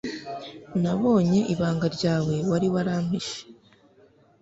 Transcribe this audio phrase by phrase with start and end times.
[0.81, 3.39] nabonye ibanga ryawe wari warampishe